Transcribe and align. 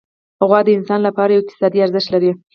غوا 0.47 0.59
د 0.65 0.69
انسان 0.77 0.99
لپاره 1.07 1.31
یو 1.31 1.41
اقتصادي 1.43 1.79
ارزښت 1.81 2.09
لري. 2.11 2.31